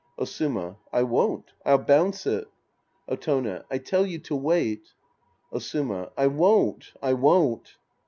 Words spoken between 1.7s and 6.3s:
bounce it. Otone. I tell you to wait. Osuma. I